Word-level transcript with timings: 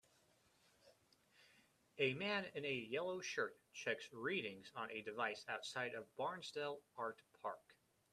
A 1.99 2.15
man 2.15 2.45
in 2.55 2.65
a 2.65 2.73
yellow 2.89 3.21
shirt 3.21 3.55
checks 3.71 4.11
readings 4.11 4.71
on 4.73 4.89
a 4.89 5.03
device 5.03 5.45
outside 5.47 5.93
of 5.93 6.07
Barnsdall 6.17 6.81
Art 6.97 7.21
Park. 7.43 7.75